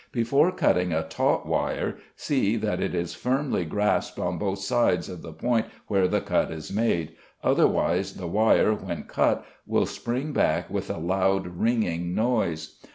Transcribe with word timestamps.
Before 0.11 0.51
cutting 0.51 0.91
a 0.91 1.03
taut 1.03 1.45
wire 1.47 1.97
see 2.15 2.55
that 2.57 2.81
it 2.81 2.95
is 2.95 3.13
firmly 3.13 3.65
grasped 3.65 4.17
on 4.17 4.39
both 4.39 4.57
sides 4.57 5.07
of 5.07 5.21
the 5.21 5.31
point 5.31 5.67
where 5.85 6.07
the 6.07 6.21
cut 6.21 6.49
is 6.49 6.73
made, 6.73 7.15
otherwise 7.43 8.15
the 8.15 8.25
wire 8.25 8.73
when 8.73 9.03
cut 9.03 9.45
will 9.67 9.85
spring 9.85 10.33
back 10.33 10.71
with 10.71 10.89
a 10.89 10.97
loud, 10.97 11.45
ringing 11.45 12.15
noise. 12.15 12.79